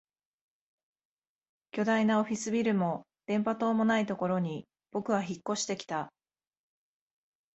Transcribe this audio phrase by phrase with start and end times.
[1.69, 6.11] 巨大なオフィスビルも電波塔もないところに僕は引っ越してきた